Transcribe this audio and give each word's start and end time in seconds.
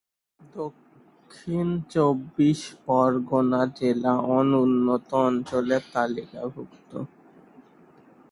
দক্ষিণ 0.39 1.67
চব্বিশ 1.93 2.59
পরগনা 2.85 3.61
জেলা 3.77 4.13
অনুন্নত 4.37 5.09
অঞ্চলের 5.21 5.83
তালিকাভুক্ত। 5.93 6.91